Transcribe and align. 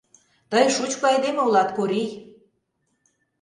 Тый 0.51 0.65
шучко 0.75 1.03
айдеме 1.11 1.41
улат, 1.47 1.69
Корий! 1.77 2.09